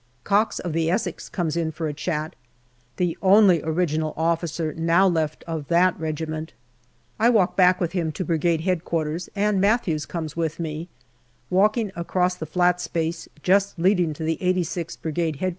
[0.23, 2.35] Cox, of the Essex, comes in for a chat,
[2.97, 6.53] the only original officer now left of that regiment.
[7.19, 10.89] I walk back with him to Brigade H.Q., and Matthews comes with me.
[11.51, 15.49] Walking across the flat space just leading to the 86th Brigade H.Q.